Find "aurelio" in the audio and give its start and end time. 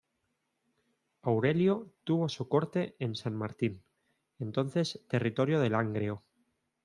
1.21-1.93